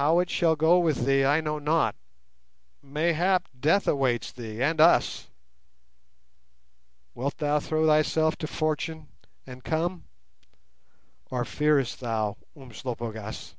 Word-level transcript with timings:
How 0.00 0.18
it 0.20 0.30
shall 0.30 0.56
go 0.56 0.78
with 0.78 1.04
thee, 1.04 1.26
I 1.26 1.42
know 1.42 1.58
not; 1.58 1.94
mayhap 2.82 3.48
death 3.60 3.86
awaits 3.86 4.32
thee 4.32 4.62
and 4.62 4.80
us. 4.80 5.28
Wilt 7.14 7.36
thou 7.36 7.60
throw 7.60 7.86
thyself 7.86 8.36
to 8.36 8.46
Fortune 8.46 9.08
and 9.46 9.62
come, 9.62 10.04
or 11.30 11.44
fearest 11.44 12.00
thou, 12.00 12.38
Umslopogaas?" 12.56 13.54